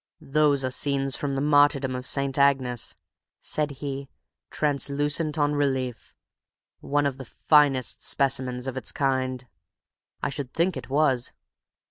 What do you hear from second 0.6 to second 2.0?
are scenes from the martyrdom